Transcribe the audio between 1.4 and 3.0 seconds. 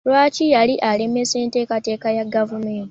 enteekateeka ya gavumenti?